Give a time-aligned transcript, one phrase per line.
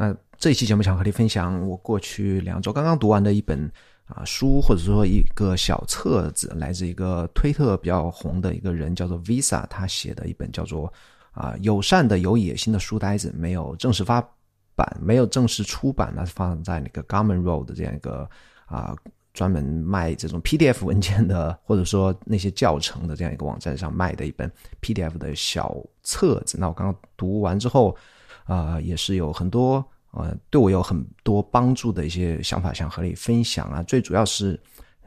[0.00, 3.70] 那这一期节目想和你分享我过去两周刚刚读完的一本
[4.06, 10.90] 啊书，或者说一个小册子，来自一个推特比较红的一个人，叫做 Visa，他写的一本叫做
[11.32, 14.26] 啊友善的有野心的书呆子，没有正式发
[14.74, 18.26] 版，没有正式出版，那是放在那个 Garment Road 这样一个
[18.64, 18.96] 啊。
[19.32, 24.50] 专门卖这种 PDF 文件的，或者说那些教程的这样一个网站上卖的一本
[24.82, 26.58] PDF 的小册子。
[26.58, 27.96] 那我刚刚读完之后，
[28.44, 33.82] 啊，也是有很多呃，对我有很多帮助的一些想法，想和你分享啊。
[33.84, 34.60] 最主要是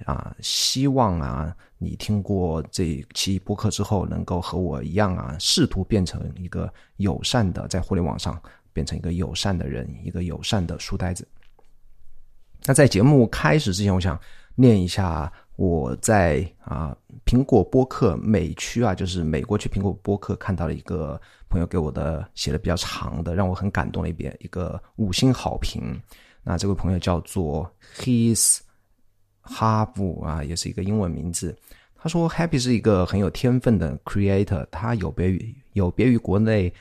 [0.05, 11.27] 啊，希望啊，你听过这一期播客之后，能够和我一样啊，试图变成一个友善的，在互联网上变成一个友善的人，一个友善的书呆子。
[12.65, 14.17] 那在节目开始之前，我想
[14.55, 25.99] 念一下我在啊苹果播客美区啊，就是美国区苹果播客看到了一个朋友给我的写的比较长的，让我很感动的一遍一个五星好评。
[26.43, 28.59] 那这位朋友叫做 His
[29.43, 31.55] Have 啊，也是一个英文名字。
[31.95, 36.73] 他说 Happy 是一个很有天分的 creator，他有别于有别于国内。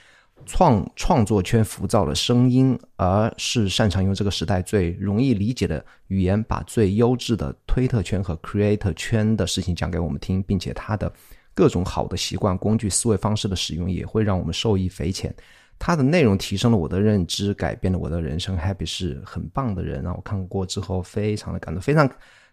[0.46, 11.12] 创创作圈浮躁的声音，而是擅长用这个时代最容易理解的语言，把最优质的推特圈和 creator 圈的事情讲给我们听，并且他的
[11.54, 15.34] 各种好的习惯、工具、思维方式的使用，也会让我们受益匪浅。
[15.78, 18.56] 他的内容提升了我的认知，改变了我的人生。
[18.56, 20.12] Happy 是很棒的人啊！
[20.14, 22.08] 我看过之后非常的感动，非常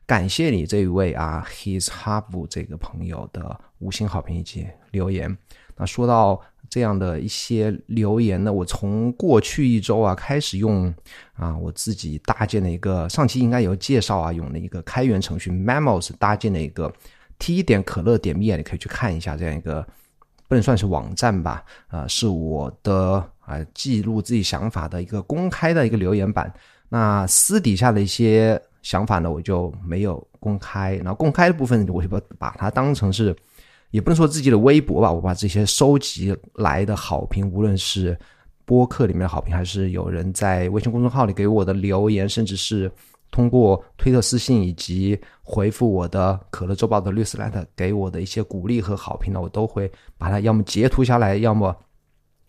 [0.05, 5.37] 感谢你这一位啊，His Have 这个朋友的五星好评以及留言。
[5.75, 6.41] 那说到。
[6.69, 10.93] 这样的一些留言呢，我从过去一周啊开始用
[11.33, 16.93] 啊我自己搭建的一个上期应该有介绍啊，用的一个开源程序 Memos 搭建的一个
[17.39, 19.85] T 点可乐点 me 你可以去看一下这样一个
[20.47, 26.53] 不能算是网站吧，啊是我的啊记录自己想法的一个公开的一个留言板。
[26.89, 33.35] 那私底下的一些想法呢，我就没有公开，然后公开的部分我就把把它当成是。
[33.91, 38.17] 也不能说自己的微博吧，我把这些收集来的好评，无论是
[38.65, 42.91] 播客里面的好评，还是有人在微信公众号里给我的留言，甚至是
[43.31, 51.75] 通过推特私信以及回复我的可乐周报的律师 letter 给我的一些鼓励和好评呢，我都会把它要么截图下来，要么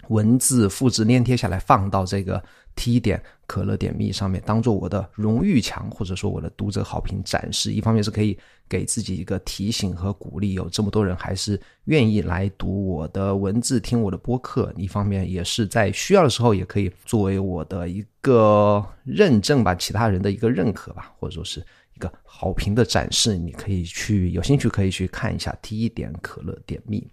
[0.08, 2.42] 文字复制粘贴下来，放到这个
[2.76, 7.72] T 点可乐点 me 上面，当做我的荣誉墙，或者说我的读者好评展示。
[7.72, 8.38] 一方面是可以。
[8.70, 14.72] 给自己一个提醒和鼓励，有这么多人还是愿意来读我的文字、听我的播客。
[14.76, 21.58] 一方面也是在需要的时候，也可以作为我的一个认证吧，其他人的一个认可吧，或者说是
[21.96, 23.36] 一个好评的展示。
[23.36, 27.04] 你可以去有兴趣可以去看一下 T 点可乐点蜜。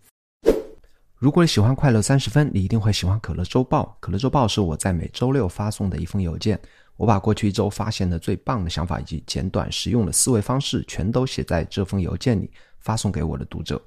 [1.18, 3.98] 如果你喜欢快乐三十分，你一定会喜欢可乐周报。
[4.00, 6.60] 可乐周报是我在每周六发送的一封邮件。
[6.98, 12.50] 我把过去一周发现的最棒的想法以及简短实用的思维方式，全都写在这封邮件里，
[12.80, 13.80] 发送给我的读者。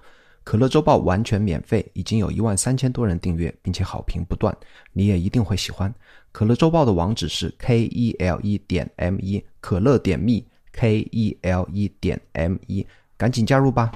[0.44, 4.56] 可乐周报完全免费，已经有一万三千多人订阅，并且好评不断。
[4.92, 5.92] 你也一定会喜欢。
[6.32, 13.90] 可乐周报的网址是 k e l e 点 m 一，可乐点 me k e l e 点 m 一，赶紧加入吧。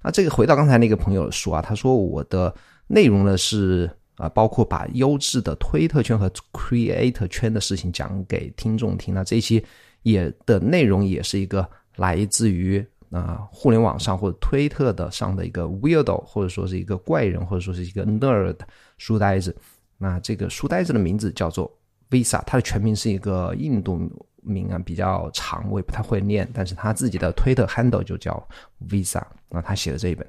[0.00, 2.54] 那这个回到刚才那个朋友说啊，他说我的
[2.86, 3.90] 内容呢是。
[4.22, 9.12] 啊，包括把优质的推特圈和 Creator 圈的事情讲给听众听。
[9.12, 9.64] 那这一期
[10.02, 18.56] 也的内容也是一个来自于啊互联网上或者推特的上的一个 Weirdo，或者说是一个怪人，或者说是一个 Nerd
[18.96, 19.56] 书呆子。
[19.98, 21.76] 那这个书呆子的名字叫做
[22.08, 24.08] Visa，他的全名是一个印度
[24.40, 26.48] 名啊，比较长，我也不太会念。
[26.54, 28.48] 但是他自己的推特 Handle 就叫
[28.88, 29.20] Visa。
[29.48, 30.24] 那他写的这一本。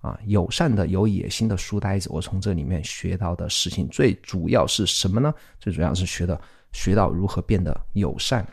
[0.00, 5.34] 啊，友善的、有野心的书呆子，我从这里面学到的事情最主要是什么呢？
[5.58, 8.46] 最主要是学的学到如何变得友善。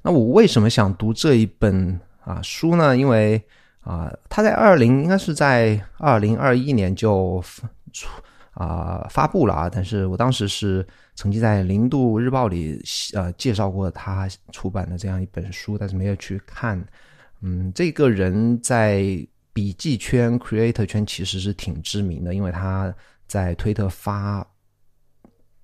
[0.00, 2.96] 那我为什么想读这一本啊书呢？
[2.96, 3.42] 因为
[3.80, 7.42] 啊，他在二零应该是在二零二一年就
[7.92, 8.08] 出
[8.52, 10.86] 啊发布了啊，但是我当时是
[11.16, 12.80] 曾经在《零度日报》里
[13.12, 16.80] 呃介绍过他出版的这样一本书，但是没有去看。
[17.40, 19.26] 嗯，这个人在。
[19.54, 22.94] 笔记圈、Creator 圈其实是挺知名的，因为他
[23.26, 24.46] 在推特发，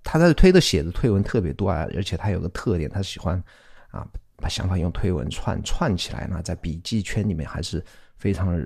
[0.05, 3.43] 他在推特写的推文特别多啊，而且他有个特点，他喜欢
[3.91, 4.07] 啊
[4.37, 7.83] 把想法用推文串串起来呢，在笔记圈里面还是
[8.19, 8.63] 非常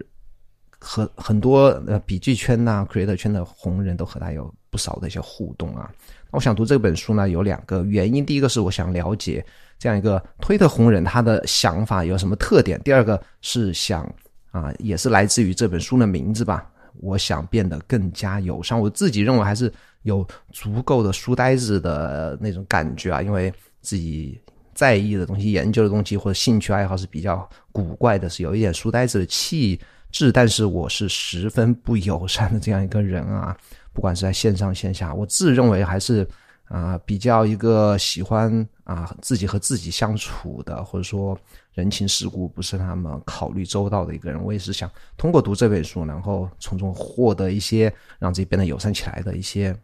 [0.80, 5.88] 和很多呃笔记圈呐、Creator 圈的红人都和他有不少的一些互动啊。
[6.32, 9.44] 我想读这本书呢，有两个原因，第一个是我想了解
[9.78, 14.12] 这样一个推特红人他的想法有什么特点，第二个是想。
[14.52, 16.64] 啊，也是来自于这本书的名字吧
[17.00, 18.78] 我想变得更加友善。
[18.78, 19.72] 我自己认为还是
[20.02, 24.40] 有足够的书呆子的那种感觉啊，因为自己
[24.74, 30.30] 在意的东西、研究的东西或者兴趣爱好是比较古怪的，是有一点书呆子的气质。
[30.30, 33.56] 但是我是十分不友善的这样一个人啊，
[33.92, 36.28] 不管是在线上线下，我自认为还是。
[36.72, 41.38] 啊，比较一个喜欢啊自己和自己相处的，或者说
[41.74, 44.42] 人情世故不是那么考虑周到的一个人。
[44.42, 49.76] 我也是想通过读这本书，然后从中获得一些让自己变得友善起来的一些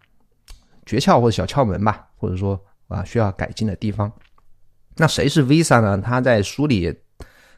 [0.87, 4.11] 诀窍或者小窍门吧，或者说啊需要改进的地方。
[4.97, 5.99] 那谁是 Visa 呢？
[5.99, 6.99] 他在书里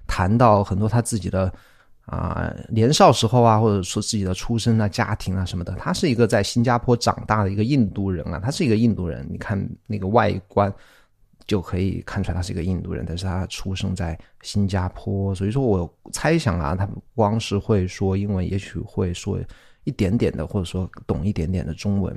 [0.09, 1.53] 谈到很多他自己的。
[2.11, 9.25] 啊，年少时候啊，或者说自己的出身啊、家庭啊什么的，他是一个在新加坡长大的一个印度人啊，他是一个印度人。
[9.31, 10.73] 你看那个外观
[11.47, 19.39] 就可以看出来他是一个印度人，但是他出生在新加坡，所以说我猜想啊，他不光是会说英文，也许会说
[19.85, 22.13] 一点点的，或者说懂一点点的中文。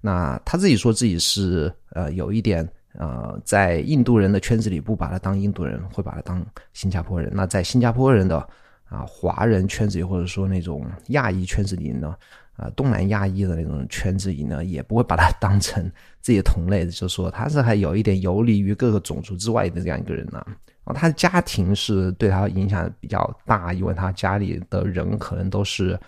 [0.00, 6.42] 那他自己说自己是呃有一点呃，在印度人的圈子里不把他当印度人，会把他当
[6.72, 7.30] 新加坡人。
[7.34, 8.48] 那在新加坡人的。
[8.88, 12.14] 啊，华人圈子里或者说那种亚裔圈子里呢，
[12.56, 15.90] 啊，东南亚裔的那种圈子里呢，也不会把他当成
[16.20, 20.44] 自己同类，就说他是还有一点游离于各个种族之外的这样一个人呢。
[20.84, 25.98] 啊，他的家庭是对他影响比较大，因为他家里的人可能都是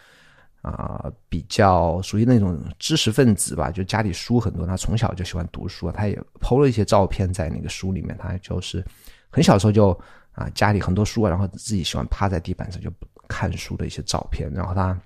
[0.60, 8.84] 啊比较属于那种知识分子吧，就家里书很多，他从小就喜欢读书，他也剖了一些照片在那个书里面，他就是
[9.30, 9.98] 很小时候就。
[10.36, 12.90] 啊，家里很多书啊，然后自己喜欢趴在地板上就
[13.26, 14.52] 看书的一些照片。
[14.52, 14.96] 然后他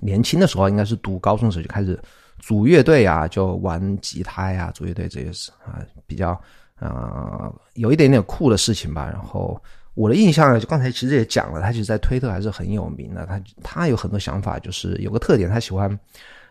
[0.00, 2.00] 年轻的时候，应该是读高中时候就开始
[2.38, 6.30] 组乐队啊，就玩吉他呀，组乐队这些是啊，比较
[6.76, 9.06] 啊有一点点酷的事情吧。
[9.06, 9.62] 然后
[9.92, 13.26] 我的印象，就刚才其实也讲了，他其实，在推特还是很有名的。
[13.26, 15.98] 他他有很多想法，就是有个特点，他喜欢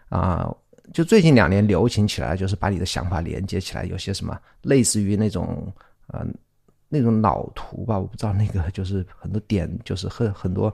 [0.10, 0.54] 啊，
[0.94, 5.74] 就最近两年流行起来，就是把你的想法连接起来，有些什么类似于那种
[6.14, 6.32] 嗯。
[6.89, 10.74] 那种脑图吧，我不知道那个就是很多点，就是很很多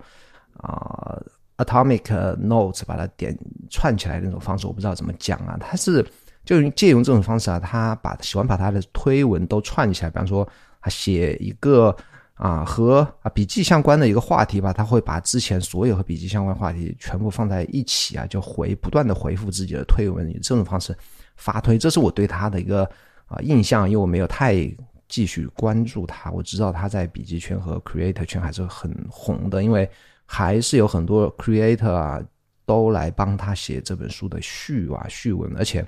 [0.57, 1.19] 啊
[1.57, 2.04] ，atomic
[2.38, 3.36] notes 把它点
[3.69, 5.57] 串起来的那种方式，我不知道怎么讲啊。
[5.60, 6.06] 他是
[6.45, 10.48] 就借用这种方式啊，他把喜欢把他的推文都串起来，比方说
[10.81, 11.95] 他写一个
[12.36, 20.95] 啊和啊笔记相关的一个话题吧，他会把之前所有和笔记相关话题全部放在一起啊，就回不断的回复自己的推文，以这种方式
[21.38, 21.75] 发推。
[21.75, 22.83] 这是我对他的一个
[23.25, 24.71] 啊印象，因为我没有太。
[25.13, 29.88] 继续关注他，我知道他在笔记圈和 creator 圈还是很红的，因为
[30.25, 32.19] 还是有很多 creator 啊
[32.65, 35.86] 都来帮他写这本书的序啊序文，而且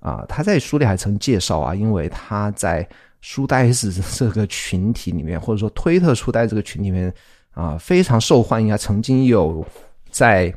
[0.00, 2.88] 啊他在书里还曾介绍啊，因为他在
[3.20, 7.12] 书呆子 这个群体里面，或者说推特书呆这个群里面
[7.50, 9.62] 啊非常受欢迎啊，曾经有
[10.10, 10.50] 在。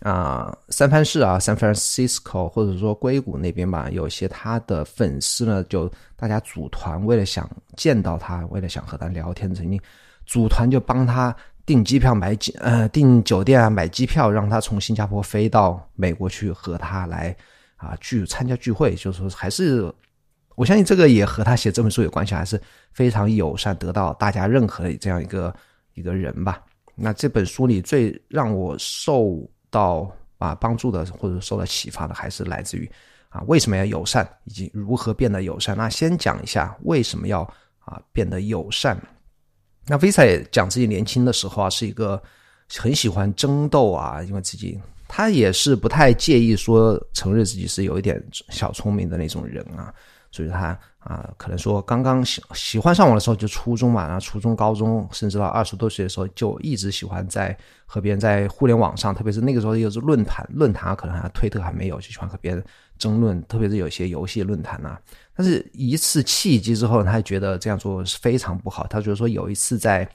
[0.00, 9.78] 啊，三藩市啊，San Francisco，或者说硅谷那边吧，有些他的粉丝呢，就大家组团，为了想见到他，为了想和他聊天，曾经
[10.24, 11.36] 组团就帮他
[11.66, 17.36] 订机票、买机呃订酒店啊、买机票，让他从新加坡飞到美国去和他来
[17.76, 19.92] 啊聚参加聚会，就是说还是
[20.56, 22.58] 我相信这个也和他写这本书有关系，还是
[22.94, 25.54] 非常友善，得到大家认可的这样一个
[25.92, 26.62] 一个人吧。
[26.94, 29.46] 那这本书里最让我受。
[29.70, 32.90] 到啊，帮助的或者受到启发的，还是来自于
[33.28, 35.76] 啊，为什么要友善，以及如何变得友善。
[35.76, 37.42] 那先讲一下为什么要
[37.78, 39.00] 啊变得友善。
[39.86, 42.22] 那 Visa 也讲自己年轻的时候啊，是一个
[42.76, 49.92] 很喜欢争斗啊，因为自己他也是不太介意说承认自己是有一点小聪明的那种人啊，
[50.30, 50.78] 所以他。
[51.00, 57.56] 啊，可能说刚刚喜喜欢上网的时候就初中嘛，然后初中、高中，甚至到二十多岁的时候，就一直喜欢在
[57.86, 62.62] 和别人在互联网上，特别是那个时候又是论坛，论坛可能还推特还没有，就喜欢和别人
[62.98, 64.98] 争论，特别是有些游戏论坛呐。
[65.34, 68.86] 但是一次契机之后，他觉得这样做是非常不好。
[68.86, 70.06] 他觉得说有一次在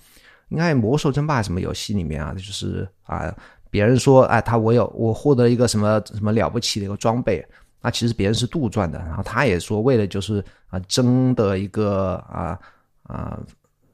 [0.49, 3.35] 应该魔兽争霸什么游戏里面啊，就是啊，
[3.71, 7.43] 别人说哎，他我有我获得一个什么什么了不起的一个装备。
[7.85, 12.59] 那其实别人是杜撰的，然后他也说为了就是啊争的一个啊
[13.03, 13.39] 啊，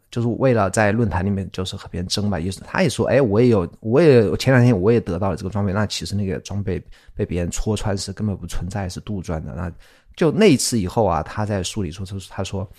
[0.10, 6.81] 就是为了在论坛里面就是和别人争吧，意思他也说，哎，我也有，我也前两天我也得到了这个装备，那其实那个装备
[7.13, 9.53] 被别人戳穿是根本不存在，是杜撰的。
[9.53, 9.69] 那
[10.15, 12.69] 就那一次以后啊，他在书里说，他说他说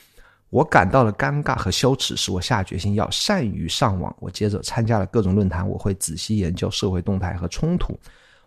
[0.49, 4.17] 我感到了尴尬和羞耻，使我下决心要善于上网。
[4.19, 7.99] 我接着参加了各种论坛，我会仔细研究社会动态和冲突。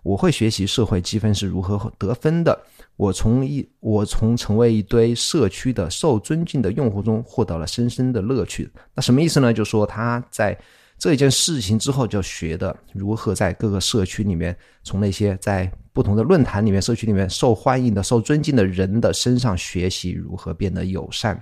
[0.06, 2.56] 我会学习社会积分是如何得分的。
[2.96, 8.72] 我从一我从成为一堆社区的受尊敬的用户中获得了深深的乐趣。
[8.94, 9.52] 那什么意思呢？
[9.52, 10.56] 就是说他在
[11.00, 21.36] 这一件事情之后，就学的如何在各个社区里面，从那些在不同的论坛里面、社区里面受欢迎的、受尊敬的人的身上学习如何变得友善。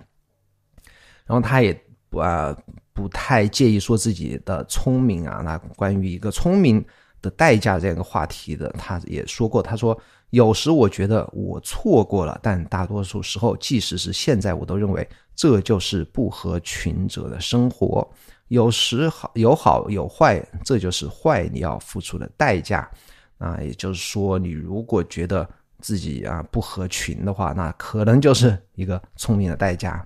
[1.25, 1.77] 然后他也
[2.09, 2.57] 不啊
[2.93, 5.41] 不太介意说自己的聪明啊。
[5.43, 6.83] 那关于一个聪明
[7.23, 9.99] 的代价这样一个话题的，他也说过，他说。
[10.29, 18.03] 有时我觉得我错过了，但大多数时候，即使是现在，我都认为这就是不合群者的生活。
[18.47, 22.89] 有时好有好有坏，这就是坏你要付出的代价。
[23.37, 25.47] 啊，也就是说，你如果觉得
[25.81, 30.03] 自己啊不合群的话，那可能就是一个聪明的代价。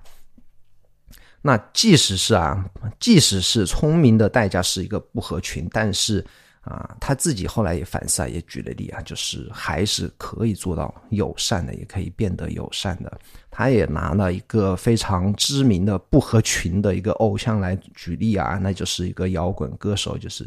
[1.40, 2.62] 那即使是啊，
[3.00, 6.22] 即使是聪明的代价是一个不合群，但是。
[6.68, 13.18] 啊，他自己后来也反思啊，也举了例啊，就是还是可以做到友善的，也可以变得友善的。
[13.50, 20.46] 他也拿了一个非常知名的不合群的一个偶像来举例啊， 那就是一个摇滚歌手，就是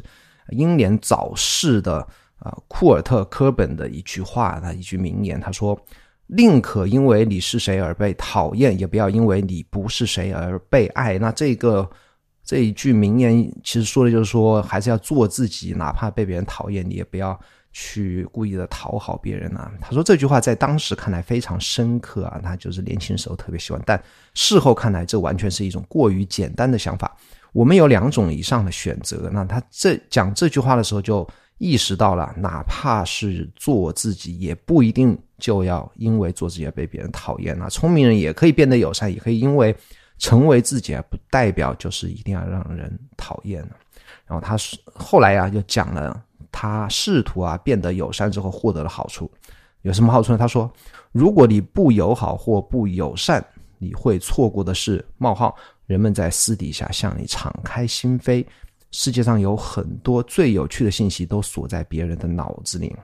[0.50, 5.76] 英年早逝的啊库尔特·科本的一句话，他一句名言，他说
[6.28, 11.90] ：“宁可因为你是谁而被讨厌，也不要因为你不是谁而被爱。”那这个。
[12.52, 17.40] 这一句名言其实说的就是说，还是要做自己，哪怕被别人讨厌，你也不要
[17.72, 19.72] 去故意的讨好别人啊。
[19.80, 23.98] 他说这句话在当时看来非常深刻啊，他就是年轻时候特别喜欢，但
[24.34, 27.16] 事后看来这完全是一种过于简单的想法。
[27.54, 31.26] 我们有两种以上的选择，那他这讲这句话的时候就
[31.58, 37.70] 意识到了，哪怕是做自己，也不一定就要因为做自己而被别人讨厌啊。
[37.70, 39.74] 聪明人也可以变得友善，也可以因为。
[40.22, 43.60] 成为自己啊，不代表就是一定要让人讨厌
[44.28, 49.30] 然后他是后来啊，就讲了他试图啊变得友善之后获得了好处，
[49.82, 50.38] 有什么好处呢？
[50.38, 50.72] 他说
[51.12, 53.44] ：“如果你不友好或不友善，
[53.80, 55.56] 你会错过的是冒号
[55.88, 58.46] 人们在私底下向你敞开心扉。
[58.92, 62.96] 世界上有很多最有趣的信息都锁在别人的脑子里。”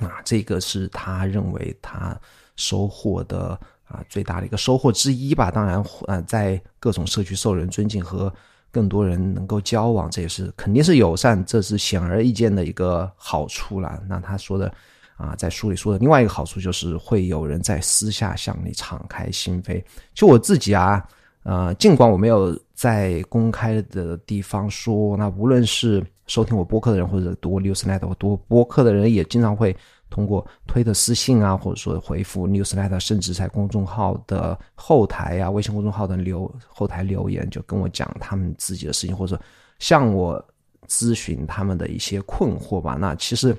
[0.00, 2.16] 啊，这个是他认为他
[2.54, 3.58] 收获的。
[3.90, 5.50] 啊，最大的一个收获之一吧。
[5.50, 8.32] 当然，呃，在各种社区受人尊敬和
[8.70, 14.00] 更多人能够交往，这也是肯定是友善，这是显而易见的一个好处了。
[14.08, 14.72] 那他说的，
[15.16, 19.82] 啊，在书里说的另外一个好处就是会有人在私下向你敞开心扉。
[20.14, 21.04] 就我自己啊，
[21.42, 29.76] 呃，尽管我没有在公开的地方说，那无论是收听我播客的人，或者读 newsletter 或读播客的人，也经常会。
[30.10, 39.40] 通过推特私信啊，或者说回复 newsletter，甚至在公众号的后台啊，微信公众号的留后台留言，就跟我讲他们自己的事情，或者
[39.78, 40.44] 向我
[40.88, 42.96] 咨询他们的一些困惑吧。
[43.00, 43.56] 那其实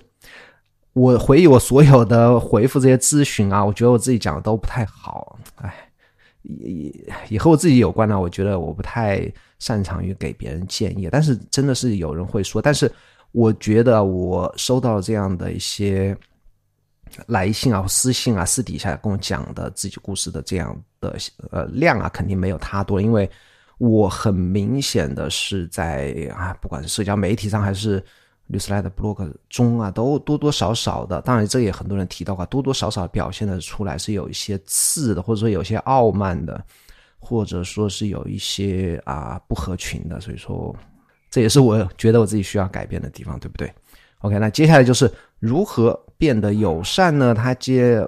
[0.91, 5.73] 我回忆我所有的回复这些咨询啊，我觉得我自己讲的都不太好，哎，
[6.43, 6.93] 也
[7.29, 8.19] 也和我自己有关呢。
[8.19, 9.25] 我觉得我不太
[9.57, 12.91] 擅长于给别人建议，但是真的是有人会说，但是
[13.31, 16.13] 我觉得我收到这样的一些。
[17.27, 21.17] 来信啊，私信啊，私底下跟我讲的自己故事的这样的
[21.51, 23.29] 呃量啊，肯定没有他多，因为
[23.77, 28.03] 我很明显的是在啊，不管是社交媒体上还是
[28.47, 36.63] 律师来的 blog 中啊，都多多少少的，当然这也很多人提到过，多多少少表现的出来是有一些刺的，或者说有些傲慢的，
[37.17, 40.75] 或者说是有一些啊不合群的，所以说
[41.29, 43.71] 这也是我觉得我自己需要改变的地方，对不对
[44.19, 45.99] ？OK，那接下来就是如何。
[46.21, 47.33] 变得友善呢？
[47.33, 47.99] 他接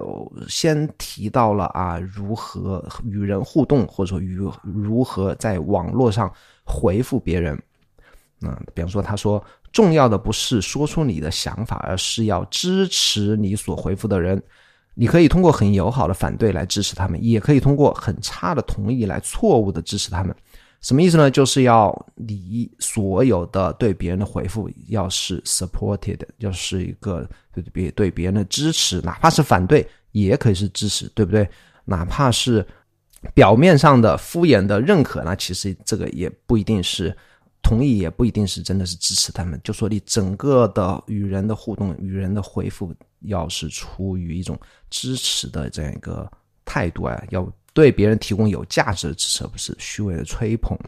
[0.48, 7.60] 先提到了啊，如何与人互动，或者说与如何在网络上回复别人。
[8.42, 14.40] 嗯，比方说，他说，重要的不是说出你的想法，而是要支持你所回复的人。
[14.94, 20.32] 你可以通过很友好的反对来支持他们，也可以通过很差的同意来错误的支持他们。
[20.84, 21.30] 什么意思呢？
[21.30, 31.48] 就是要你所有的对别人的回复要是 supported，要是一个对别对别人的支持，哪怕是反对也可以是支持，对不对？
[31.86, 32.64] 哪怕是
[33.32, 37.16] 表面上的敷衍的认可，那其实这个也不一定是
[37.62, 39.58] 同意，也不一定是真的是支持他们。
[39.64, 44.54] 就说你整个的与人的互动、与人的回复，要是出于一种
[44.90, 46.30] 支持的这样一个
[46.62, 47.50] 态度啊，要。
[47.74, 50.78] 对别人提供有价值的支持，而不是虚伪的吹捧。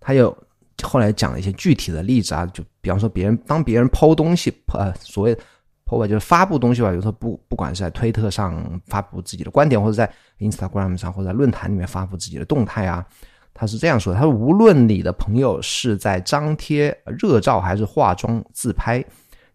[0.00, 0.36] 他又
[0.82, 5.36] 后来讲了一些具体的例子啊，就比方说别人当别人抛东西，呃，所谓
[5.84, 6.90] 抛吧，就是发布东西吧。
[6.92, 10.10] 有时候不不管是在推特上发布自己的观点，或者在
[10.40, 13.06] Instagram 上或者在论坛里面发布自己的动态啊，
[13.54, 19.04] 他是这样说的：他说，无论你的朋友是在张贴热照还是化妆自拍，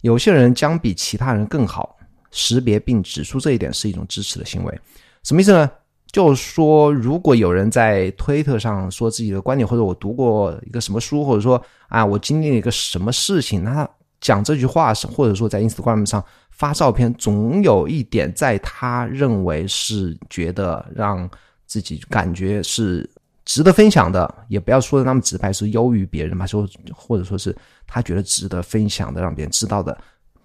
[0.01, 1.97] 有些人将比其他人更好
[2.31, 4.79] 识别并指出这一点是一种支持的行为。
[5.23, 5.69] 什么意思呢？
[6.11, 21.29] 就说，如果有人在推特上说自己的观点，或者我读过一个什么书，或者说啊，我经历了一个什么事情，那他讲这句话是，或者说在 Instagram 上发照片，总有一点在他认为是觉得让
[21.65, 23.07] 自己感觉是
[23.45, 29.95] 值得分享的，也不要说的那么直白，是优于别人嘛，说或者说是他觉得值得分享的，让别人知道的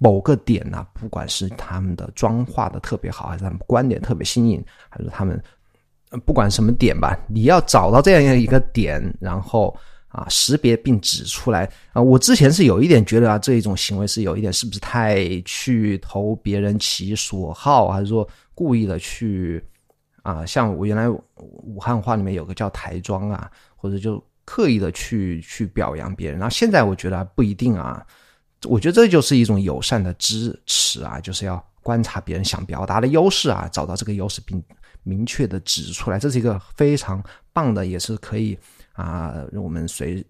[0.03, 5.41] 某个点呢，不管是他们的妆化的特别好，还是他们观点特别新颖，还是他们。
[6.27, 9.75] 不管什么点吧，你要找到这样一个点，然后
[10.09, 12.03] 啊识别并指出来啊。
[12.03, 19.65] 我之前是有一点觉得啊，这一种行为是有一点是不是太去投别人其所好，还是说故意的去
[20.23, 20.45] 啊？
[20.45, 26.39] 像我原来武汉话里面有个叫台妆啊，或者就刻意的去去表扬别人。
[26.39, 28.07] 然后现在我觉得不一定啊，
[28.69, 34.63] 我觉得这就是一种友善的支持啊，就是要观察别人想表达的优势啊，找到这个优势并。
[35.05, 37.21] 明确的指出来，这是一个非常
[37.53, 38.57] 棒的，也是可以
[38.93, 40.25] 啊，我们随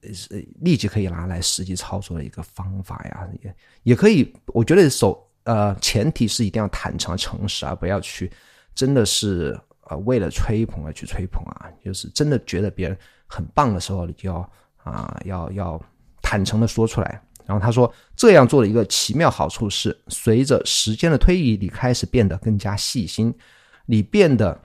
[0.60, 4.34] 立即可以拿来实际操作的一个方法呀，也也可以。
[4.46, 8.32] 我觉得首呃，前提是一定要坦诚、诚实啊，不要去
[8.74, 9.60] 真的是
[9.90, 12.96] 呃为了吹捧而去吹捧啊，就是真的觉得别人
[13.26, 14.50] 很棒的时候，你就要
[14.84, 15.82] 啊要要
[16.22, 17.22] 坦诚的说出来。
[17.46, 23.34] 然后他说，这样做的一个奇妙好处是，随着时间的推移，你开始变得更加细心。
[23.84, 24.58] 你变得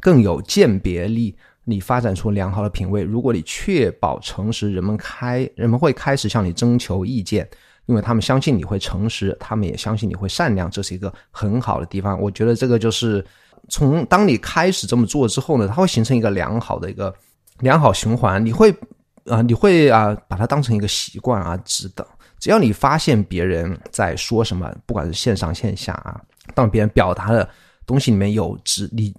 [0.00, 3.02] 更有鉴别力，你发展出良好的品味。
[3.02, 7.46] 如果你确保诚实，人们开人们会开始向你征求意见，
[7.84, 12.18] 因为他们相信你会诚实，他们也相信你会善良，这是一个很好的地方。
[12.18, 13.24] 我觉得这个就是
[13.68, 17.14] 从当你开始这么做之后呢，它会形成一个良好的一个
[17.60, 18.44] 良好循环。
[18.44, 18.74] 你会
[19.26, 22.06] 啊，你会啊，把它当成一个习惯啊，值得
[22.38, 26.20] 只要你发现别人在说什么，不管是线上线下啊，
[26.54, 27.48] 当别人表达的。
[27.84, 29.12] 东西里面有只你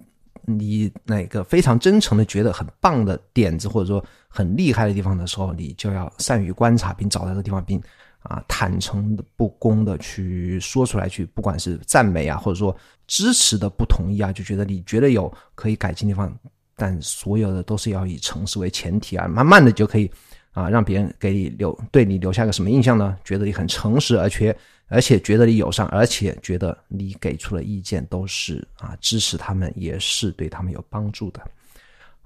[0.46, 7.80] 你那个非常真诚的觉得很棒的点子或者说很厉害的地方的时候，你就要善于观察并找到这个地方，并
[8.22, 12.74] 啊坦诚的不公的去说出来，去不管是赞美啊，或者说
[13.06, 16.34] 支持的不同意啊，就觉得你觉得有可以改进地方，
[16.76, 20.10] 但所有的都是要以诚实为前提啊，慢慢的就可以
[20.52, 23.16] 啊让别人给你留对你留下个什么印象呢？
[23.24, 24.56] 觉得你很诚实，而且。
[24.88, 31.40] 而且觉得你友善，而且觉得你给出的意见都是啊支持他们，也是对他们有帮助的。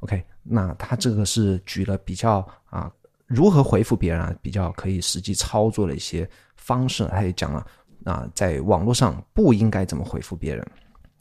[0.01, 2.93] OK，那他这个是举了比较啊
[3.27, 7.65] 如何回复别人啊比较可以实际操作的一些方式，他也讲了
[8.05, 10.67] 啊在网络上不应该怎么回复别人。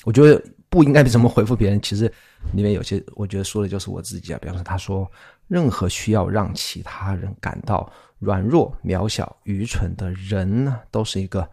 [0.06, 2.12] 我觉得不应该怎么回复别人，其实
[2.54, 5.10] 里面有些我觉得说的就是我自己啊，比方说他说
[5.48, 7.92] 任何需要让其他人感到。
[8.20, 11.48] 软弱、渺小、愚蠢的人呢，都是一个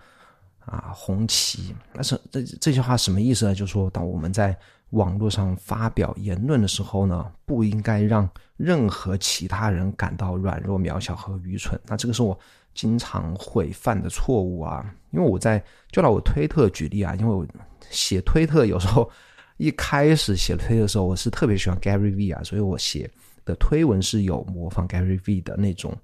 [0.64, 1.74] 啊红旗。
[1.92, 3.54] 那是这这句话什么意思呢？
[3.54, 4.56] 就是说，当我们在
[4.88, 11.78] 网络上发表言论的时候呢，不应该让任何其他人感到软弱、渺小和愚蠢。
[11.84, 12.38] 那这个是我
[12.72, 14.90] 经常会犯的错误啊。
[15.10, 17.46] 因为我在就拿我推特举例啊，因为我
[17.90, 19.10] 写推特有时候
[19.56, 23.10] 一开始写推的时候，我是特别喜欢 Gary V 啊，所以我写
[23.44, 25.96] 的推文是有模仿 Gary V 的那种。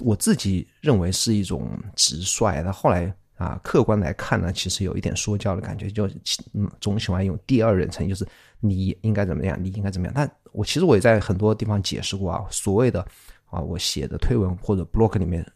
[0.00, 6.08] 我自己认为是一种直率，但后来啊，客观来看呢，其实有一点说教的感觉，就
[6.52, 8.26] 嗯，总喜欢用第二人称，就是
[8.58, 10.12] 你应该怎么样，你应该怎么样。
[10.16, 13.06] 但我其实我也在很多地方解释过啊，所谓的
[13.46, 15.46] 啊，我写的推文或者 blog 里面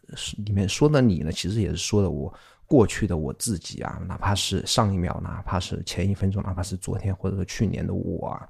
[0.45, 2.33] 里面说的你呢，其实也是说的我
[2.69, 8.47] 过去的我自己啊，哪怕是上一秒，哪怕是前一分钟，哪怕是昨天或者说去年的我啊，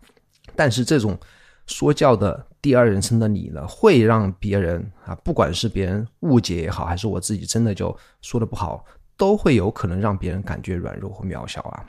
[0.56, 1.18] 但是这种。
[1.66, 8.84] 说教的第二人称的你呢，会让别人啊，不管是别人误解也好，还是我自己真的就说的不好，
[9.16, 11.86] 都会有可能让别人感觉软弱或渺小啊。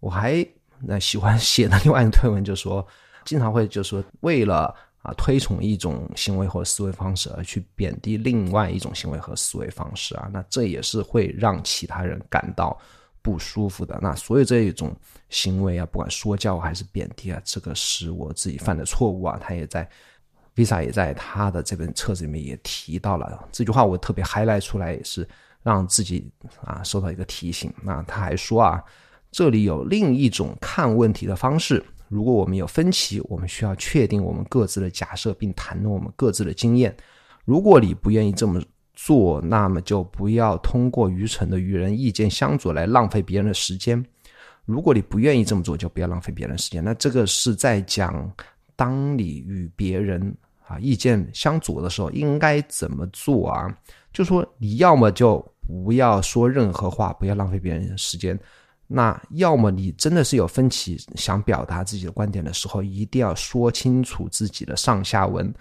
[0.00, 0.46] 我还
[0.80, 2.86] 那喜欢写的另外一个推文，就说
[3.24, 12.78] 经常会就说为了啊推崇一种行为或思维方式而去贬低另外一种行为和思维方式啊，那这也是会让其他人感到。
[13.24, 14.92] 不舒服的那所有这一种
[15.28, 19.38] 行为啊，不管说教还是贬低啊，这个是我自己犯的错误啊。
[19.40, 19.88] 他也在
[20.56, 25.24] Visa 也在他的这本册子里面也提到了这句话，我特别 highlight 出来，也是
[25.62, 26.28] 让自己
[26.64, 27.72] 啊受到一个提醒。
[27.84, 28.82] 那他还说啊，
[29.30, 31.80] 这里有另一种看问题的方式。
[32.12, 36.94] 如果我们有分歧，我们需要确定我们各自的假设，并谈论我们各自的经验。
[37.44, 38.62] 如果你不愿意这么。
[38.94, 44.04] 做，那么就不要通过愚蠢的与人意见相左来浪费别人的时间。
[44.66, 46.84] 如果你不愿意这么做，就不要浪费别人的时间。
[46.84, 48.30] 那这个是在讲，
[48.76, 50.32] 当你与别人
[50.66, 53.66] 啊意见相左的时候，应该怎么做啊？
[54.12, 58.38] 就说你要么就不要说任何话，不要浪费别人的时间。
[58.92, 65.52] 那要么你真的是有分歧，想表达自己的观点的时候，一定要说清楚自己的上下文。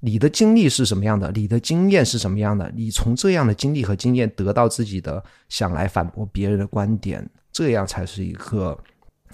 [0.00, 1.32] 你的经历是什么样的？
[1.32, 2.70] 你的经验是什么样的？
[2.76, 8.78] 你从这样的经历和经验得到自己的想来反驳别人的观点，这样才是一个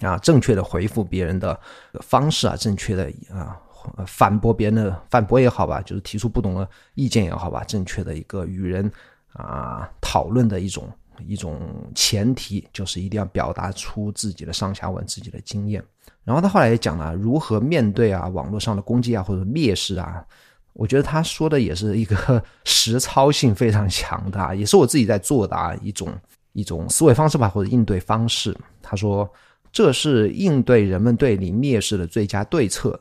[0.01, 1.59] 啊正确的回复别人的
[2.03, 3.59] 方式啊，正确的啊
[4.07, 8.89] 反驳别人的反驳也好吧，就是提出不同的意见也好吧，正确的一个与人
[9.33, 10.89] 啊讨论的一种
[11.27, 11.61] 一种
[11.95, 15.83] 前提，就是一定要表达出自己的上下文、自己的经验。
[16.25, 20.25] 然后他后来也讲了如何面对啊网络上的攻击啊或者蔑视啊。
[20.73, 26.09] 我觉得他说的也是一个 实操性非常强的，啊也是我自己在做的啊一种
[26.53, 28.57] 一种思维方式吧，或者应对方式。
[28.81, 29.29] 他说
[29.73, 32.99] 这是应对人们对你蔑视的最佳对策。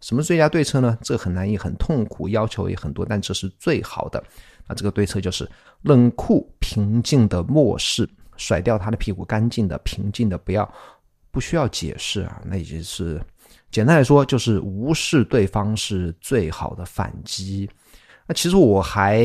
[0.00, 0.96] 什么最佳对策呢？
[1.00, 4.22] 这很难也很痛苦，要求也很多，但这是最好的。
[4.68, 5.48] 那这个对策就是
[5.82, 10.70] 冷酷平静的漠视，甩掉他的屁股，干净的平静的，不要
[11.30, 13.20] 不需要解释啊，那已经是。
[13.70, 17.68] 简单来说，就是无视对方是最好的反击。
[18.26, 19.22] 那其实我还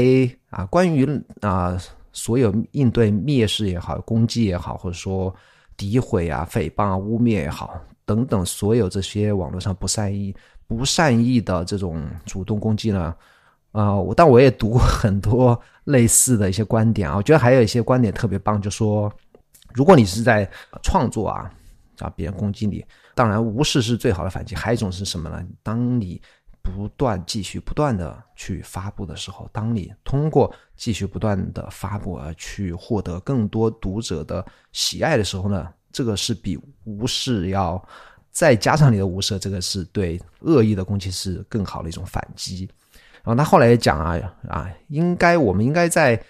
[0.49, 1.07] 啊，关于
[1.39, 1.77] 啊，
[2.11, 5.33] 所有应对蔑视也好、攻击也好，或者说
[5.77, 10.35] 诋毁啊、诽谤啊、污蔑也好等等，所有这些网络上不善意、
[10.67, 13.15] 不善意的这种主动攻击呢，
[13.71, 19.11] 啊，我但我也读过 很多类似的一些观点啊，我觉得还有一些观点特别棒，就说
[19.73, 20.49] 如果你是在
[20.81, 21.51] 创作啊。
[21.99, 22.11] 啊！
[22.15, 24.55] 别人攻击你，当然无视是最好的反击。
[24.55, 25.45] 还有一种是什么呢？
[25.61, 26.19] 当你
[26.63, 35.71] 不断继续不断的去发布的时候，当你通过继续不断的发布而去获得更多读者的喜爱的时候呢？
[35.91, 37.79] 这个是比无视要
[38.31, 42.67] 再加上你的无视，这个是对恶意的攻击是更好的一种反击。
[43.23, 46.21] 然后他后来也讲啊啊，应该我们应该在。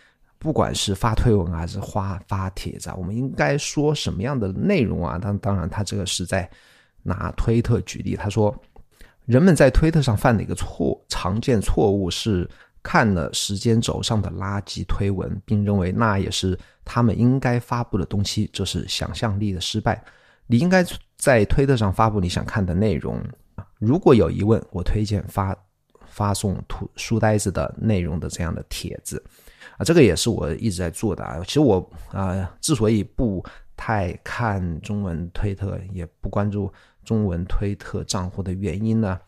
[0.43, 5.19] 不管是发推文还是发发帖子啊，我们应该说什么样的内容啊？
[5.19, 6.49] 当当然，他这个是在
[7.03, 8.15] 拿推特举例。
[8.15, 8.51] 他说，
[9.27, 12.49] 人们在推特上犯的一个错常见错误是
[12.81, 20.03] 看了时间轴上的垃圾推文，并认为那也是他们应该发布的东西，这是想象力的失败。
[20.47, 20.83] 你应该
[21.19, 23.23] 在推特上发布你想看的内容。
[23.77, 25.55] 如果有疑问，我推荐发
[26.11, 29.21] 发送图书呆子的内容的这样的帖子。
[29.77, 31.41] 啊，这个也是我一直在做的啊。
[31.45, 33.43] 其实我啊，之所以不
[33.75, 36.71] 太看中文推特，也不关注
[37.03, 39.19] 中文推特账户的原因呢，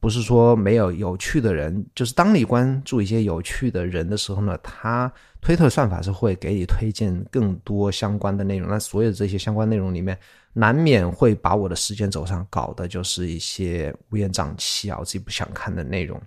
[0.00, 8.68] 不是说没有有趣的人，就是当你关注一些有趣的人的时候呢，他推特算法是会给你推荐更多相关的内容。
[8.68, 10.18] 那所有这些相关内容里面，
[10.54, 16.20] 难免会把我的时间轴上搞的就是一些乌烟瘴气啊，我自己不想看的内容。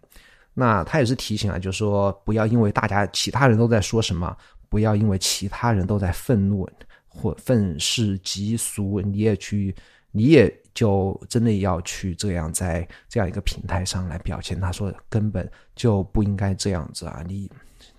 [0.54, 4.36] 那他也是提醒啊，就是说不要因为大家其他人都在说什么，
[4.68, 6.68] 不要因为其他人都在愤怒
[7.08, 9.76] 或愤世嫉俗，你也去，
[10.12, 14.60] 你也就真的要去这样在这样一个平台上来表现。
[14.60, 17.22] 他说根本就不应该这样子啊！
[17.28, 17.52] 你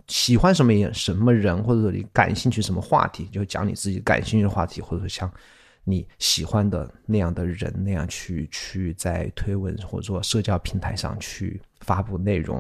[0.09, 5.31] 喜欢什么人什么人，或者说你感兴趣什么话题，就讲你自己感兴趣的话题，或者说像。
[5.89, 12.57] 你喜欢的那样的人那样去去在推文或者说社交平台上去发布内容，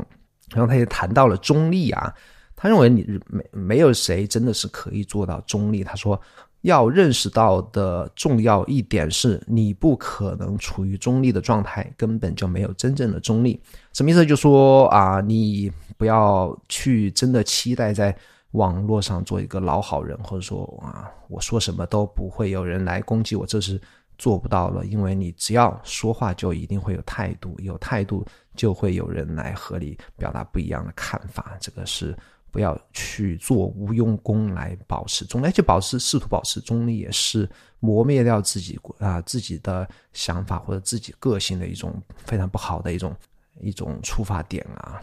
[0.50, 2.14] 然后他也谈到了中立啊，
[2.54, 5.82] 他认为你没没有谁真的是可以做到中立。
[5.82, 6.20] 他说
[6.60, 13.60] 要认识到的重要一点是你不可能处于中立的状态，根本就没有真正的中立。
[13.92, 14.24] 什么意思？
[14.24, 18.16] 就说啊，你不要去真的期待在。
[18.56, 23.80] 网络上做一个老好人，或者说啊，我说什么都不会有人来攻击我，这是
[24.16, 24.84] 做不到了。
[24.86, 31.56] 因为你只要说话，就一定会有态度，有态度就会有人来和你表达不一样的看法。
[31.60, 32.16] 这个是
[32.50, 43.14] 不要去做无用功来保持中立，就保持试图保持中立，也是磨灭掉自己啊自己的想法或者自己个性的一种非常不好的一种
[43.60, 45.02] 一种出发点啊。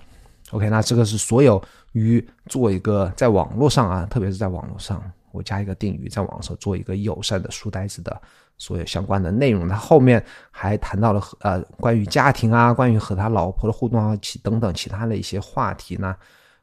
[0.53, 1.59] OK，那这个是所有
[1.93, 8.21] 于做一个在网络上啊，特别是在网络上，我加一个定语，在网上做一个友善的书呆子的
[8.59, 9.67] 所有相关的内容。
[9.67, 16.15] 他后面还谈到了呃关于家庭啊，关于和他老婆的互动啊，其等等其他的一些话题呢。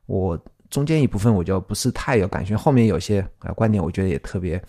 [0.07, 4.63] 我中间一部分我就不是太有感觉，后面有些呃观点我觉得也特别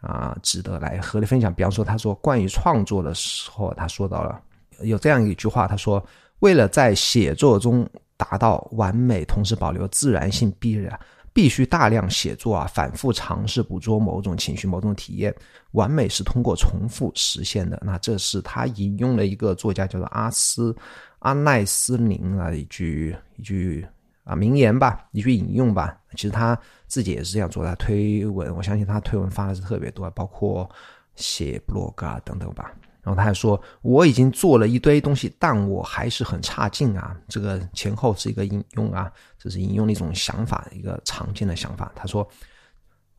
[0.00, 1.54] 啊值得来和你分享。
[1.54, 4.40] 比方说，他说关于创作的时候，他说到了
[4.80, 6.04] 有这样一句话，他说
[6.40, 7.88] 为了在写作中。
[8.30, 10.98] 达到完美，同时保留自然性，必然
[11.32, 15.34] 必须大量写作啊，反复尝试捕捉某种情绪、某种体验。
[15.72, 17.80] 完美是通过重复实现的。
[17.84, 20.74] 那这是他引用了一个作家叫做阿斯
[21.18, 23.86] 阿奈斯林啊一句一句
[24.22, 25.98] 啊名言吧，一句引用吧。
[26.12, 30.68] 其实他自己也是这样做的，推文，我相信他推文发的是特别多，包括
[31.16, 32.72] 写 blog 啊等等吧。
[33.04, 41.92] 然后他还说：“我已经做了一堆东西，但我还是很差劲啊。”这个前后是一个引用啊，这是引用的一种想法，一个常见的想法。
[41.94, 42.26] 他说：“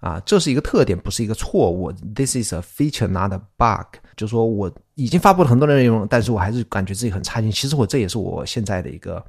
[0.02, 1.92] 啊，这是一个特点，不是一个错误。
[1.92, 7.52] This is a feature, not a bug。”就说我已经发布了很多的内容，但是我还是感觉自己很差劲。
[7.52, 9.24] 其实我这也是我现在的一个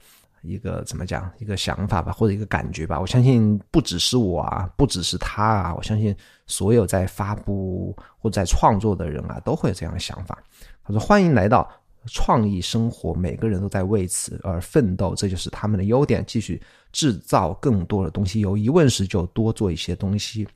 [0.47, 3.01] 一个怎么讲一个想法吧，或者一个感觉吧。
[3.01, 6.17] 我相信不只是我啊，不只是他啊，我相信。
[6.49, 10.39] 所有在发布或在创作的人啊，都会有这样的想法。
[10.85, 11.69] 他说：“欢迎来到
[12.07, 16.23] 创意生活，每个人都在为此而奋斗，这就是他们的优点。
[16.25, 20.47] 继续制造更多的东西，有疑问时就多做一些东西。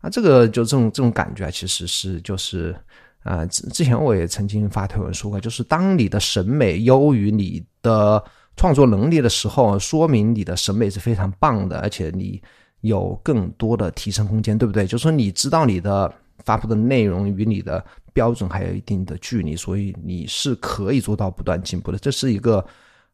[0.00, 2.76] 啊，这个就这种这种感觉啊，其实是就是
[3.22, 8.20] 啊，之之前我也曾经发推文说过，就是当你的审美优于你的
[8.56, 12.42] 创作能力的时候，说明你的审美是非常棒的，而且你。”
[12.82, 14.86] 有更多的提升空间，对不对？
[14.86, 16.12] 就是说，你知道你的
[16.44, 21.98] 发布的内容与你的标准还有一定的距离，所以你是可以做到不断进步的。
[21.98, 22.64] 这是一个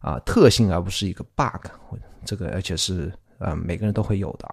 [0.00, 1.70] 啊特性，而不是一个 bug。
[2.26, 4.46] 这个而且是啊每个人都会有的。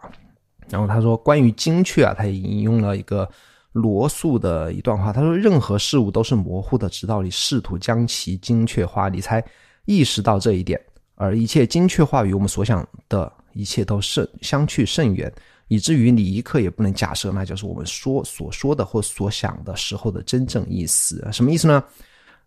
[0.69, 3.27] 然后他说，关于精确啊，他也引用了一个
[3.73, 5.11] 罗素的一段话。
[5.11, 9.43] 他说，任何事物都是模糊的，直到你试图将其精确化，你才
[9.89, 10.79] 意识到这一点。
[11.15, 13.31] 而一切精确化与我们所想的。
[13.53, 15.29] 一切都甚相去甚远，
[15.69, 21.27] 以至于你一刻也不能假设那就是我们说所说的或所想的时候的真正意思。
[21.33, 21.83] 什么意思呢？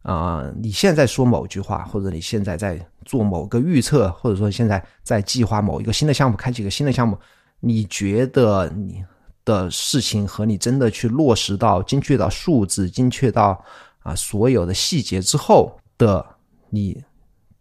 [0.03, 7.19] 啊，你现在说某句话，或者你现在在做某个预测，或者说现在在计划某一个新的项目，开启一个新的项目，
[7.59, 9.05] 你觉得你
[9.45, 13.63] 的事情和你真的去落实到精确到数字、精确到
[13.99, 16.25] 啊所有的细节之后的
[16.71, 17.03] 你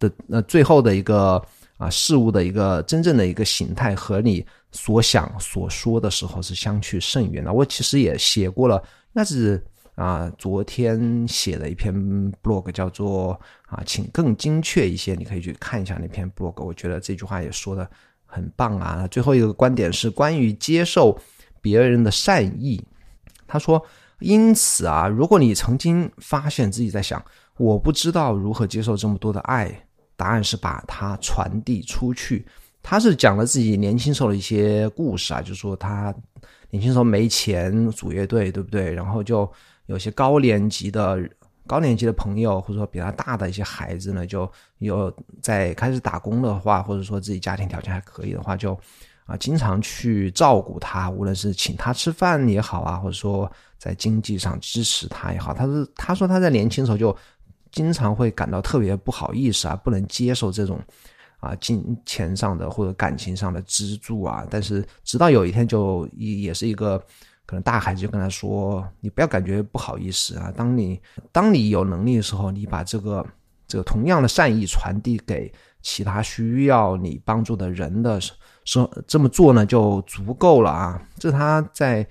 [0.02, 1.42] 的那最后的一个。
[1.78, 7.52] 啊，事物的一个真正的一个形态和你所想所说的时候是相去甚远的。
[7.52, 9.60] 我其实也写过了，那是
[9.96, 11.92] 啊，昨天写的一篇
[12.44, 13.32] blog，叫做
[13.66, 15.16] 啊，请更精确一些。
[15.16, 17.90] 你可以去看一下那篇 blog，我觉得这句话也说的
[18.28, 19.08] 很棒啊。
[19.08, 21.18] 最后一个观点是关于接受
[21.62, 22.80] 别人的善意。
[23.48, 23.84] 他说，
[24.20, 27.26] 因此啊，如果你曾经发现自己在想，
[27.58, 29.88] 我不知道如何接受这么多的爱。
[30.22, 32.46] 答案是把它传递出去。
[32.84, 36.14] 他是讲了自己年轻时候的一些故事啊，就是说他
[36.70, 38.94] 年轻时候没钱组乐队，对不对？
[38.94, 39.52] 然后就
[39.88, 41.20] 有些高年级的
[41.66, 48.74] 高年级的朋友，或者说比他大的一些孩子呢，就有在开始打工的话，或者说自己家庭条件还可以的话，就
[49.26, 55.54] 啊经常去照顾他，无论是请他吃饭也好啊，或者说在经济上支持他也好。
[55.54, 57.16] 他是他说他在年轻时候就。
[57.72, 60.80] 经常会感到特别不好意思啊，不能接受这种
[61.40, 64.46] 啊金钱上的或者感情上的资助啊。
[64.50, 66.98] 但是直到有一天，就也也是一个
[67.46, 71.00] 可能大孩子就跟他说：“你不要感觉不好意思啊，当你
[71.32, 73.26] 当你有能力的时候，你把这个
[73.68, 78.20] 这个同样的善意传递给其他需要你帮助的人的
[78.66, 82.06] 说这么做呢，就足够了啊。”这是他在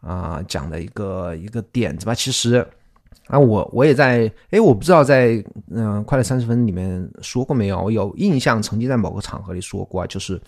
[0.00, 2.14] 啊讲的一个一个点子吧。
[2.14, 2.64] 其实。
[3.26, 7.80] 啊，我我也在，哎，我不知道在嗯快乐三十分里面说过没有？
[7.82, 10.40] 我有印象，曾经在某个场合里说过，就是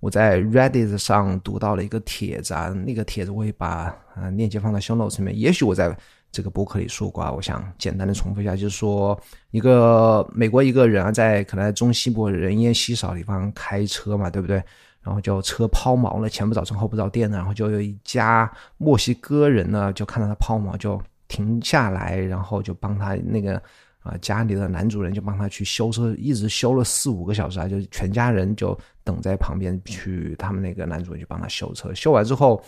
[0.00, 5.38] 我在 Reddit 上读到了一个帖子啊，那个帖子我会把啊链接放在 Show Notes 里面。
[5.38, 5.96] 也许我在
[6.32, 9.18] 这个博客里说过啊，我想简单的重复一下，就是说
[9.50, 14.62] 一个美国一个人啊，在可能在中西部人烟稀少的地方开车嘛，对不对？
[15.02, 21.00] 然后就车抛锚了，前不着村后不着店的，然后就有一家墨西哥人呢，就看到他抛锚就。
[21.28, 23.60] 停下来，然后就帮他那个
[24.00, 31.92] 啊家里的男主人就帮他去修车，一直修了四五个小时啊，就全家人就等在旁边去，他们那个男主人去帮他修车。
[31.94, 32.62] 修完之后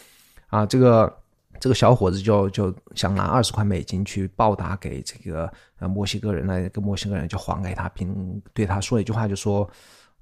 [0.49, 1.17] 啊，这个
[1.61, 9.69] 这个小伙子就就想拿二十块美金去报答给这个呃墨西哥人，那个墨西哥人就还给他，并对他说一句话，就说：“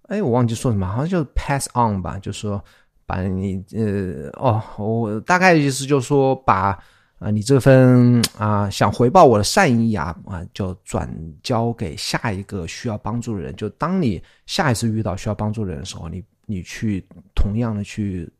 [0.09, 2.63] 哎，我忘记说什么，好像就 pass on 吧，就说
[3.07, 6.79] 把你呃哦，我大概意思就是说把。”
[7.19, 11.09] 啊，你这份啊，想回报我的善意啊，啊，就转
[11.43, 13.57] 交给下一个需要帮助的人。
[13.57, 17.03] 就当你下一次遇到需要帮助的人的时候，你你去
[17.35, 18.31] 同样的去，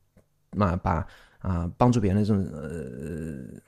[0.59, 1.07] 啊，把
[1.39, 3.59] 啊帮助别人的这种呃，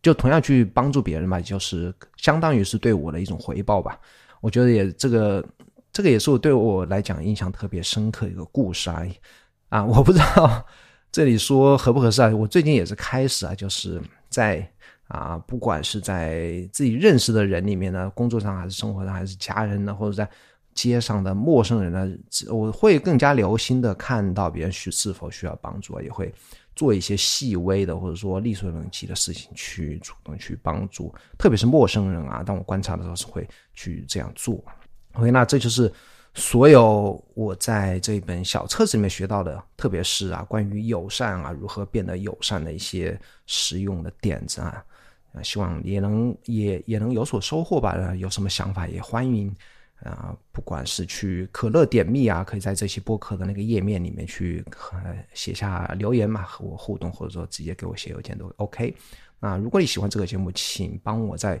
[0.00, 3.98] 就同样去帮助别人嘛，就是相当于是对我的一种回报吧。
[4.40, 5.44] 我觉得也这个
[5.92, 9.04] 这个也是我对我来讲印象特别深刻一个故事啊
[9.70, 10.64] 啊，我不知道
[11.10, 12.28] 这里说合不合适啊。
[12.28, 14.00] 我最近也是开始啊，就是。
[14.32, 14.66] 在
[15.08, 20.28] 啊，不管是在自己认识的人里面呢，工作上还是生活上，还是家人呢，或者在
[20.74, 22.10] 街上的陌生人呢，
[22.48, 26.32] 我会更加留心的看到别人需是否需要帮助，也会
[26.74, 32.42] 做一些细微的或者说力所能及的事情去主动去帮助，特别是陌生人啊。
[32.42, 34.64] 当我观察的时候是会去这样做。
[35.12, 35.92] OK，那这就是
[36.34, 44.84] 所有我在这一本小册子里面学到的，特别是啊关于友善啊如何变得友善的一些实用的点子啊。
[45.32, 48.14] 啊，希望也能也也能有所收获吧。
[48.16, 49.54] 有什么想法也欢迎。
[50.04, 54.64] 啊，不管是去可乐点蜜啊，可以在这期播客的那个页面里面去
[55.32, 58.92] 写下留言嘛，和我互动，或者说直接给我写邮件都 OK。
[59.38, 61.60] 那如果你喜欢这个节目，请帮我在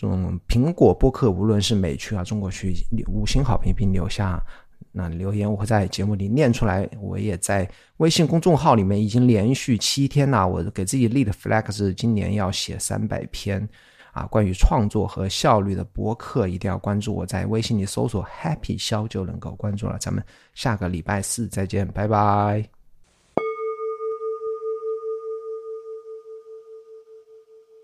[0.00, 2.72] 这种苹果播客，无论是美区啊、中国区，
[3.08, 4.40] 五星好评并留下
[4.92, 6.88] 那留言，我会在节目里念出来。
[7.00, 13.68] 我也在微信公众号里面已经连续七天了，我给自己立的 flag 是今年要写三百篇。
[14.12, 17.14] 啊，关于创作和效率的博客，一定要关注。
[17.14, 19.98] 我在微信里搜索 “Happy 肖”就能够关注了。
[19.98, 22.77] 咱们下个礼拜四再见，拜拜。